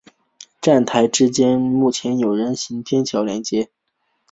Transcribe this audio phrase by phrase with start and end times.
[0.59, 3.69] 站台之间目前有人行天桥连接。